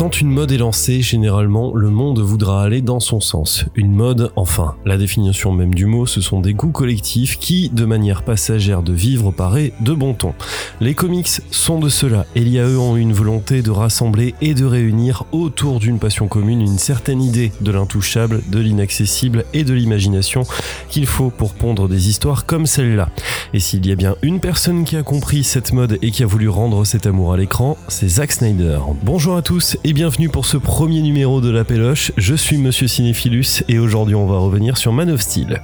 Quand 0.00 0.22
une 0.22 0.30
mode 0.30 0.50
est 0.50 0.56
lancée, 0.56 1.02
généralement, 1.02 1.74
le 1.74 1.90
monde 1.90 2.20
voudra 2.20 2.62
aller 2.62 2.80
dans 2.80 3.00
son 3.00 3.20
sens. 3.20 3.66
Une 3.74 3.92
mode, 3.92 4.32
enfin, 4.34 4.74
la 4.86 4.96
définition 4.96 5.52
même 5.52 5.74
du 5.74 5.84
mot, 5.84 6.06
ce 6.06 6.22
sont 6.22 6.40
des 6.40 6.54
goûts 6.54 6.70
collectifs 6.70 7.38
qui, 7.38 7.68
de 7.68 7.84
manière 7.84 8.22
passagère 8.22 8.82
de 8.82 8.94
vivre, 8.94 9.30
paraît 9.30 9.74
de 9.80 9.92
bon 9.92 10.14
ton. 10.14 10.32
Les 10.80 10.94
comics 10.94 11.42
sont 11.50 11.78
de 11.78 11.90
cela, 11.90 12.24
et 12.34 12.40
eux 12.56 12.78
ont 12.78 12.96
une 12.96 13.12
volonté 13.12 13.60
de 13.60 13.70
rassembler 13.70 14.34
et 14.40 14.54
de 14.54 14.64
réunir 14.64 15.24
autour 15.32 15.80
d'une 15.80 15.98
passion 15.98 16.28
commune 16.28 16.62
une 16.62 16.78
certaine 16.78 17.20
idée 17.20 17.52
de 17.60 17.70
l'intouchable, 17.70 18.40
de 18.48 18.58
l'inaccessible 18.58 19.44
et 19.52 19.64
de 19.64 19.74
l'imagination 19.74 20.44
qu'il 20.88 21.04
faut 21.04 21.28
pour 21.28 21.52
pondre 21.52 21.90
des 21.90 22.08
histoires 22.08 22.46
comme 22.46 22.64
celle-là. 22.64 23.10
Et 23.52 23.60
s'il 23.60 23.86
y 23.86 23.92
a 23.92 23.96
bien 23.96 24.16
une 24.22 24.40
personne 24.40 24.84
qui 24.84 24.96
a 24.96 25.02
compris 25.02 25.44
cette 25.44 25.74
mode 25.74 25.98
et 26.00 26.10
qui 26.10 26.22
a 26.22 26.26
voulu 26.26 26.48
rendre 26.48 26.86
cet 26.86 27.04
amour 27.04 27.34
à 27.34 27.36
l'écran, 27.36 27.76
c'est 27.88 28.08
Zack 28.08 28.32
Snyder. 28.32 28.78
Bonjour 29.04 29.36
à 29.36 29.42
tous 29.42 29.76
et 29.84 29.89
bienvenue 29.92 30.28
pour 30.28 30.46
ce 30.46 30.56
premier 30.56 31.02
numéro 31.02 31.40
de 31.40 31.50
La 31.50 31.64
Péloche. 31.64 32.12
Je 32.16 32.34
suis 32.34 32.58
Monsieur 32.58 32.86
Cinéphilus 32.86 33.64
et 33.68 33.78
aujourd'hui 33.78 34.14
on 34.14 34.26
va 34.26 34.38
revenir 34.38 34.76
sur 34.76 34.92
Man 34.92 35.10
of 35.10 35.20
Steel. 35.20 35.60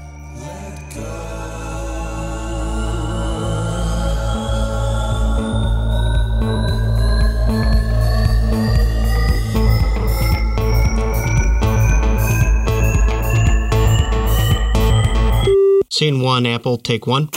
Scene 15.88 16.20
one, 16.20 16.46
Apple, 16.46 16.76
take 16.82 17.08
one. 17.08 17.28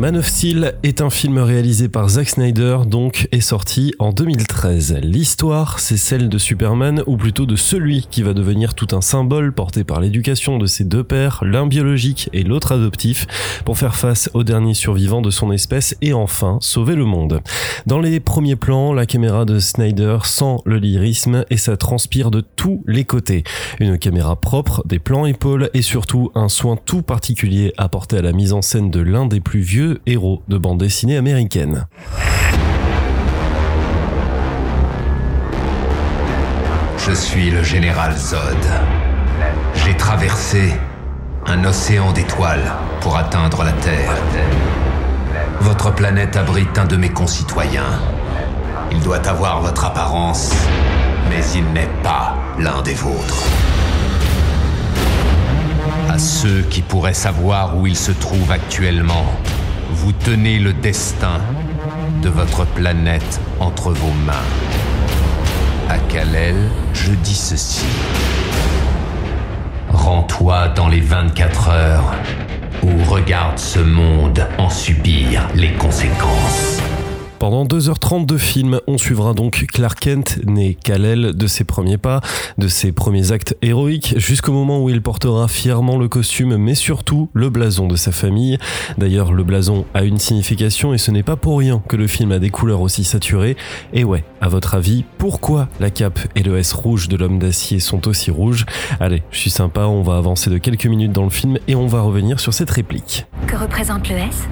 Man 0.00 0.16
of 0.16 0.26
Steel 0.26 0.72
est 0.82 1.02
un 1.02 1.10
film 1.10 1.36
réalisé 1.36 1.90
par 1.90 2.08
Zack 2.08 2.30
Snyder, 2.30 2.78
donc 2.86 3.28
est 3.32 3.42
sorti 3.42 3.92
en 3.98 4.12
2013. 4.12 4.49
L'histoire, 4.68 5.78
c'est 5.78 5.96
celle 5.96 6.28
de 6.28 6.36
Superman, 6.36 7.02
ou 7.06 7.16
plutôt 7.16 7.46
de 7.46 7.56
celui 7.56 8.06
qui 8.10 8.22
va 8.22 8.34
devenir 8.34 8.74
tout 8.74 8.88
un 8.92 9.00
symbole 9.00 9.52
porté 9.52 9.84
par 9.84 10.00
l'éducation 10.00 10.58
de 10.58 10.66
ses 10.66 10.84
deux 10.84 11.02
pères, 11.02 11.42
l'un 11.42 11.66
biologique 11.66 12.28
et 12.34 12.42
l'autre 12.42 12.72
adoptif, 12.72 13.26
pour 13.64 13.78
faire 13.78 13.96
face 13.96 14.28
au 14.34 14.44
dernier 14.44 14.74
survivant 14.74 15.22
de 15.22 15.30
son 15.30 15.50
espèce 15.50 15.96
et 16.02 16.12
enfin 16.12 16.58
sauver 16.60 16.94
le 16.94 17.06
monde. 17.06 17.40
Dans 17.86 18.00
les 18.00 18.20
premiers 18.20 18.56
plans, 18.56 18.92
la 18.92 19.06
caméra 19.06 19.46
de 19.46 19.58
Snyder 19.58 20.18
sent 20.24 20.56
le 20.66 20.76
lyrisme 20.76 21.44
et 21.48 21.56
ça 21.56 21.78
transpire 21.78 22.30
de 22.30 22.42
tous 22.42 22.82
les 22.86 23.04
côtés. 23.04 23.44
Une 23.78 23.98
caméra 23.98 24.36
propre, 24.36 24.82
des 24.86 24.98
plans 24.98 25.24
épaules 25.24 25.70
et 25.72 25.82
surtout 25.82 26.32
un 26.34 26.50
soin 26.50 26.76
tout 26.76 27.02
particulier 27.02 27.72
apporté 27.78 28.18
à 28.18 28.22
la 28.22 28.32
mise 28.32 28.52
en 28.52 28.60
scène 28.60 28.90
de 28.90 29.00
l'un 29.00 29.24
des 29.24 29.40
plus 29.40 29.60
vieux 29.60 30.00
héros 30.06 30.42
de 30.48 30.58
bande 30.58 30.80
dessinée 30.80 31.16
américaine. 31.16 31.86
Je 37.10 37.14
suis 37.16 37.50
le 37.50 37.64
général 37.64 38.16
Zod. 38.16 38.38
J'ai 39.74 39.96
traversé 39.96 40.72
un 41.44 41.64
océan 41.64 42.12
d'étoiles 42.12 42.72
pour 43.00 43.16
atteindre 43.16 43.64
la 43.64 43.72
Terre. 43.72 44.14
Votre 45.60 45.92
planète 45.92 46.36
abrite 46.36 46.78
un 46.78 46.84
de 46.84 46.94
mes 46.94 47.08
concitoyens. 47.08 47.98
Il 48.92 49.00
doit 49.00 49.26
avoir 49.26 49.60
votre 49.60 49.86
apparence, 49.86 50.52
mais 51.28 51.40
il 51.56 51.64
n'est 51.72 51.90
pas 52.04 52.36
l'un 52.60 52.80
des 52.82 52.94
vôtres. 52.94 53.42
À 56.08 56.16
ceux 56.16 56.62
qui 56.70 56.80
pourraient 56.80 57.12
savoir 57.12 57.76
où 57.76 57.88
il 57.88 57.96
se 57.96 58.12
trouve 58.12 58.52
actuellement, 58.52 59.26
vous 59.90 60.12
tenez 60.12 60.60
le 60.60 60.72
destin 60.72 61.40
de 62.22 62.28
votre 62.28 62.66
planète 62.66 63.40
entre 63.58 63.90
vos 63.90 64.14
mains. 64.24 64.46
À 65.88 65.98
Kalel, 65.98 66.54
je 67.04 67.12
dis 67.12 67.34
ceci. 67.34 67.86
Rends-toi 69.90 70.68
dans 70.68 70.88
les 70.88 71.00
24 71.00 71.68
heures 71.70 72.14
ou 72.82 72.90
regarde 73.04 73.58
ce 73.58 73.78
monde 73.78 74.46
en 74.58 74.68
subir 74.68 75.48
les 75.54 75.72
conséquences. 75.74 76.80
Pendant 77.40 77.64
2h30 77.64 78.26
de 78.26 78.36
film, 78.36 78.80
on 78.86 78.98
suivra 78.98 79.32
donc 79.32 79.64
Clark 79.72 79.98
Kent, 79.98 80.40
né 80.44 80.74
Kal-El, 80.74 81.34
de 81.34 81.46
ses 81.46 81.64
premiers 81.64 81.96
pas, 81.96 82.20
de 82.58 82.68
ses 82.68 82.92
premiers 82.92 83.32
actes 83.32 83.56
héroïques, 83.62 84.12
jusqu'au 84.18 84.52
moment 84.52 84.84
où 84.84 84.90
il 84.90 85.00
portera 85.00 85.48
fièrement 85.48 85.96
le 85.96 86.06
costume, 86.06 86.58
mais 86.58 86.74
surtout 86.74 87.30
le 87.32 87.48
blason 87.48 87.88
de 87.88 87.96
sa 87.96 88.12
famille. 88.12 88.58
D'ailleurs, 88.98 89.32
le 89.32 89.42
blason 89.42 89.86
a 89.94 90.04
une 90.04 90.18
signification 90.18 90.92
et 90.92 90.98
ce 90.98 91.10
n'est 91.10 91.22
pas 91.22 91.36
pour 91.36 91.58
rien 91.58 91.82
que 91.88 91.96
le 91.96 92.06
film 92.08 92.30
a 92.30 92.38
des 92.38 92.50
couleurs 92.50 92.82
aussi 92.82 93.04
saturées. 93.04 93.56
Et 93.94 94.04
ouais, 94.04 94.22
à 94.42 94.50
votre 94.50 94.74
avis, 94.74 95.06
pourquoi 95.16 95.70
la 95.80 95.88
cape 95.88 96.20
et 96.36 96.42
le 96.42 96.58
S 96.58 96.74
rouge 96.74 97.08
de 97.08 97.16
l'homme 97.16 97.38
d'acier 97.38 97.80
sont 97.80 98.06
aussi 98.06 98.30
rouges? 98.30 98.66
Allez, 99.00 99.22
je 99.30 99.38
suis 99.38 99.50
sympa, 99.50 99.86
on 99.86 100.02
va 100.02 100.18
avancer 100.18 100.50
de 100.50 100.58
quelques 100.58 100.84
minutes 100.84 101.12
dans 101.12 101.24
le 101.24 101.30
film 101.30 101.56
et 101.68 101.74
on 101.74 101.86
va 101.86 102.02
revenir 102.02 102.38
sur 102.38 102.52
cette 102.52 102.70
réplique. 102.70 103.24
Que 103.46 103.56
représente 103.56 104.10
le 104.10 104.16
S? 104.16 104.46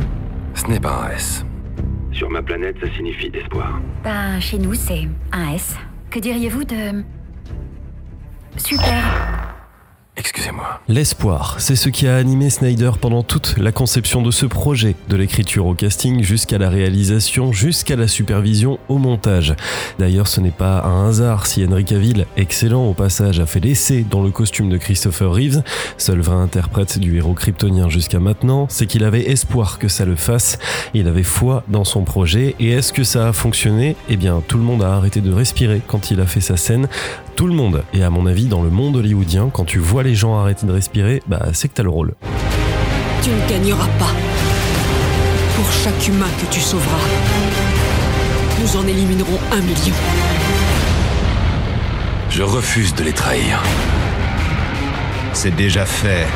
Ce 0.55 0.67
n'est 0.69 0.81
pas 0.81 1.05
un 1.05 1.15
S. 1.15 1.45
Sur 2.19 2.31
ma 2.31 2.43
planète, 2.43 2.77
ça 2.81 2.91
signifie 2.97 3.31
espoir. 3.33 3.81
Ben, 4.03 4.41
chez 4.41 4.59
nous, 4.59 4.75
c'est 4.75 5.07
un 5.31 5.55
S. 5.55 5.77
Que 6.11 6.19
diriez-vous 6.19 6.65
de... 6.65 7.05
Super 8.57 9.38
L'espoir, 10.89 11.57
c'est 11.59 11.77
ce 11.77 11.89
qui 11.89 12.07
a 12.07 12.17
animé 12.17 12.51
Snyder 12.51 12.93
pendant 13.01 13.23
toute 13.23 13.57
la 13.59 13.73
conception 13.73 14.23
de 14.23 14.31
ce 14.31 14.47
projet, 14.47 14.95
de 15.09 15.17
l'écriture 15.17 15.67
au 15.67 15.75
casting 15.75 16.23
jusqu'à 16.23 16.59
la 16.59 16.69
réalisation, 16.69 17.53
jusqu'à 17.53 17.97
la 17.97 18.09
supervision 18.09 18.79
au 18.89 18.99
montage. 18.99 19.55
D'ailleurs, 19.99 20.27
ce 20.27 20.41
n'est 20.41 20.51
pas 20.51 20.83
un 20.85 21.09
hasard 21.09 21.47
si 21.47 21.65
Henry 21.65 21.85
Cavill, 21.85 22.27
excellent 22.37 22.87
au 22.87 22.95
passage, 22.95 23.41
a 23.41 23.47
fait 23.47 23.61
l'essai 23.61 24.05
dans 24.09 24.23
le 24.23 24.31
costume 24.31 24.71
de 24.71 24.77
Christopher 24.77 25.33
Reeves, 25.33 25.63
seul 25.99 26.21
vrai 26.21 26.37
interprète 26.37 26.99
du 26.99 27.17
héros 27.17 27.35
kryptonien 27.35 27.89
jusqu'à 27.89 28.19
maintenant, 28.19 28.67
c'est 28.69 28.87
qu'il 28.87 29.05
avait 29.05 29.31
espoir 29.31 29.79
que 29.79 29.89
ça 29.89 30.05
le 30.05 30.17
fasse, 30.17 30.59
il 30.95 31.09
avait 31.09 31.23
foi 31.23 31.65
dans 31.69 31.85
son 31.85 32.03
projet, 32.03 32.55
et 32.61 32.71
est-ce 32.71 32.93
que 32.93 33.05
ça 33.05 33.29
a 33.29 33.33
fonctionné? 33.33 33.97
Eh 34.09 34.17
bien, 34.17 34.43
tout 34.47 34.59
le 34.59 34.65
monde 34.65 34.83
a 34.83 34.95
arrêté 34.95 35.21
de 35.21 35.33
respirer 35.33 35.81
quand 35.87 36.11
il 36.11 36.21
a 36.21 36.27
fait 36.27 36.41
sa 36.41 36.57
scène, 36.57 36.89
tout 37.37 37.47
le 37.47 37.55
monde, 37.55 37.85
et 37.95 38.03
à 38.03 38.11
mon 38.11 38.27
avis, 38.27 38.47
dans 38.47 38.63
le 38.63 38.71
monde 38.71 38.97
hollywoodien, 38.97 39.51
quand 39.53 39.65
tu 39.65 39.79
vois 39.79 40.03
les 40.03 40.15
gens 40.19 40.37
arrêter 40.39 40.67
de 40.67 40.73
respirer, 40.73 41.23
bah 41.27 41.47
c'est 41.55 41.69
que 41.69 41.75
t'as 41.75 41.85
le 41.85 41.89
rôle. 41.89 42.15
Tu 43.23 43.31
ne 43.31 43.49
gagneras 43.49 43.89
pas. 43.99 44.13
Pour 45.57 45.73
chaque 45.73 46.09
humain 46.09 46.29
que 46.41 46.53
tu 46.53 46.61
sauveras, 46.61 47.09
nous 48.61 48.77
en 48.77 48.87
éliminerons 48.87 49.39
un 49.53 49.61
million. 49.61 49.95
Je 52.31 52.43
refuse 52.43 52.95
de 52.95 53.05
les 53.05 53.13
trahir. 53.13 53.63
C'est 55.33 55.55
déjà 55.55 55.87
fait. 55.87 56.27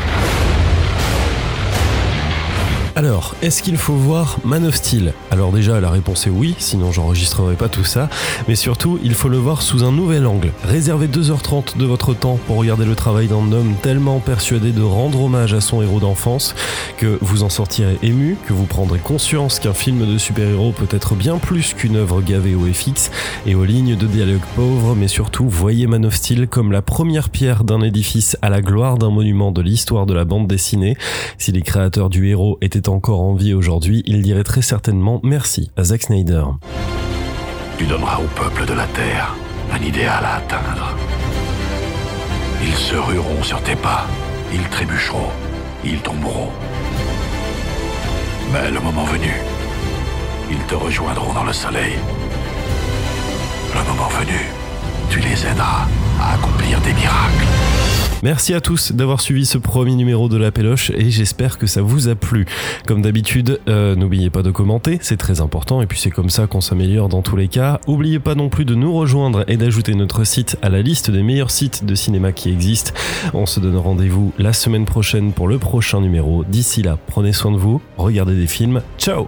Alors, 2.95 3.35
est-ce 3.41 3.63
qu'il 3.63 3.79
faut 3.79 3.95
voir 3.95 4.37
Man 4.45 4.67
of 4.67 4.75
Steel? 4.75 5.15
Alors 5.31 5.51
déjà, 5.51 5.81
la 5.81 5.89
réponse 5.89 6.27
est 6.27 6.31
oui, 6.31 6.55
sinon 6.59 6.93
j'enregistrerai 6.93 7.55
pas 7.55 7.71
tout 7.71 7.85
ça. 7.85 8.11
Mais 8.49 8.55
surtout, 8.55 8.99
il 9.03 9.15
faut 9.15 9.31
le 9.31 9.39
voir 9.39 9.63
sous 9.63 9.83
un 9.83 9.93
nouvel 9.93 10.27
angle. 10.27 10.53
Réservez 10.63 11.07
2h30 11.07 11.79
de 11.79 11.87
votre 11.87 12.13
temps 12.13 12.39
pour 12.47 12.57
regarder 12.57 12.85
le 12.85 12.95
travail 12.95 13.29
d'un 13.29 13.51
homme 13.51 13.77
tellement 13.81 14.21
persuadé 14.21 14.73
de 14.73 14.83
rendre 14.83 15.23
hommage 15.23 15.55
à 15.55 15.63
son 15.63 15.81
héros 15.81 16.01
d'enfance 16.01 16.55
que 16.99 17.17
vous 17.23 17.45
en 17.45 17.49
sortirez 17.49 17.97
ému, 18.03 18.37
que 18.47 18.53
vous 18.53 18.67
prendrez 18.67 18.99
conscience 18.99 19.59
qu'un 19.59 19.73
film 19.73 20.07
de 20.07 20.19
super-héros 20.19 20.73
peut 20.73 20.95
être 20.95 21.15
bien 21.15 21.39
plus 21.39 21.73
qu'une 21.73 21.97
œuvre 21.97 22.21
gavée 22.21 22.55
au 22.55 22.67
FX 22.71 23.11
et 23.47 23.55
aux 23.55 23.65
lignes 23.65 23.97
de 23.97 24.07
dialogue 24.07 24.43
pauvres, 24.55 24.95
mais 24.95 25.09
surtout 25.09 25.49
voyez 25.49 25.87
Man 25.87 26.05
of 26.05 26.15
Steel 26.15 26.47
comme 26.47 26.73
la 26.73 26.83
première 26.83 27.31
pierre 27.31 27.65
d'un 27.65 27.81
édifice 27.81 28.37
à 28.43 28.51
la 28.51 28.61
gloire 28.61 28.99
d'un 28.99 29.11
monument 29.11 29.51
de 29.51 29.63
l'histoire 29.63 30.05
de 30.05 30.13
la 30.13 30.27
bande 30.27 30.47
dessinée. 30.47 30.95
Si 31.39 31.53
les 31.53 31.63
créateurs 31.63 32.11
du 32.11 32.29
héros 32.29 32.59
étaient 32.61 32.82
encore 32.89 33.21
en 33.21 33.35
vie 33.35 33.55
aujourd'hui, 33.55 34.03
il 34.07 34.23
dirait 34.23 34.45
très 34.45 34.63
certainement 34.63 35.21
merci 35.23 35.71
à 35.77 35.85
Zack 35.85 36.03
Snyder. 36.03 36.45
Tu 37.79 37.85
donneras 37.87 38.19
au 38.19 38.27
peuple 38.39 38.67
de 38.67 38.75
la 38.75 38.87
Terre 38.87 39.35
un 39.73 39.83
idéal 39.83 40.25
à 40.25 40.37
atteindre. 40.37 40.95
Ils 42.63 42.75
se 42.75 42.95
rueront 42.95 43.43
sur 43.43 43.61
tes 43.63 43.77
pas, 43.77 44.07
ils 44.53 44.69
trébucheront, 44.69 45.31
ils 45.85 45.99
tomberont. 45.99 46.51
Mais 48.53 48.71
le 48.71 48.81
moment 48.81 49.05
venu, 49.05 49.33
ils 50.51 50.65
te 50.67 50.75
rejoindront 50.75 51.33
dans 51.33 51.45
le 51.45 51.53
soleil. 51.53 51.95
Le 53.75 53.89
moment 53.89 54.09
venu, 54.09 54.41
tu 55.11 55.21
les 55.21 55.47
aideras 55.47 55.87
à 56.21 56.35
accomplir 56.35 56.81
des 56.83 56.93
miracles. 56.93 57.72
Merci 58.23 58.55
à 58.55 58.61
tous 58.61 58.93
d'avoir 58.93 59.21
suivi 59.21 59.45
ce 59.45 59.59
premier 59.59 59.97
numéro 59.97 60.29
de 60.29 60.37
la 60.37 60.53
Péloche 60.53 60.91
et 60.91 61.11
j'espère 61.11 61.59
que 61.59 61.67
ça 61.67 61.83
vous 61.83 62.07
a 62.07 62.15
plu. 62.15 62.47
Comme 62.87 63.03
d'habitude, 63.03 63.59
euh, 63.69 63.97
n'oubliez 63.97 64.31
pas 64.31 64.43
de 64.43 64.53
commenter, 64.53 64.99
c'est 65.03 65.17
très 65.17 65.41
important 65.41 65.83
et 65.83 65.87
puis 65.87 65.99
c'est 65.99 66.13
comme 66.13 66.31
ça 66.31 66.47
qu'on 66.47 66.61
s'améliore 66.61 67.09
dans 67.09 67.23
tous 67.23 67.35
les 67.35 67.49
cas. 67.49 67.81
N'oubliez 67.89 68.21
pas 68.21 68.37
non 68.37 68.49
plus 68.49 68.65
de 68.65 68.77
nous 68.77 68.93
rejoindre 68.93 69.45
et 69.49 69.57
d'ajouter 69.57 69.97
notre 69.97 70.23
site 70.23 70.57
à 70.63 70.69
la 70.69 70.83
liste 70.83 71.11
des 71.11 71.25
meilleurs 71.25 71.51
sites 71.51 71.85
de 71.85 71.97
cinéma 71.97 72.31
qui 72.31 72.51
existent. 72.51 72.93
On 73.35 73.45
se 73.47 73.59
donne 73.59 73.77
rendez-vous 73.77 74.33
la 74.39 74.53
semaine 74.53 74.85
prochaine 74.85 75.33
pour 75.33 75.49
le 75.49 75.59
prochain 75.59 76.01
numéro. 76.01 76.45
D'ici 76.45 76.83
là, 76.83 76.99
prenez 77.09 77.33
soin 77.33 77.51
de 77.51 77.59
vous, 77.59 77.83
regardez 77.97 78.37
des 78.37 78.47
films. 78.47 78.83
Ciao 78.99 79.27